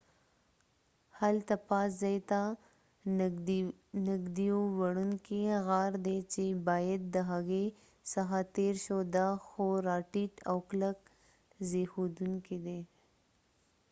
[1.21, 2.41] هلته پاس ځای ته
[4.07, 7.65] نږدېیو وړنکې غار دي چې باید د هغې
[8.11, 10.99] څخه تیر شو دا خورا ټیټ او کلک
[11.69, 12.79] زبیښونکې دي